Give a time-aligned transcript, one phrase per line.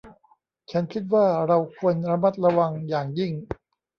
[0.71, 3.31] ฉันคิดว่าเราควรระมัดระวังอย่างยิ่ง